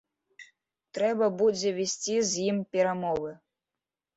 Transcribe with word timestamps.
Трэба 0.97 1.27
будзе 1.41 1.69
весці 1.81 2.17
з 2.33 2.49
ім 2.55 2.65
перамовы. 2.73 3.31